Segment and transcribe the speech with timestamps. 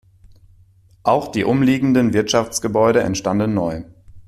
[1.03, 3.83] Auch die umliegenden Wirtschaftsgebäude entstanden neu.